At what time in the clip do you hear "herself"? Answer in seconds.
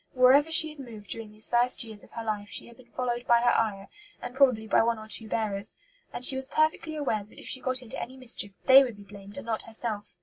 9.61-10.15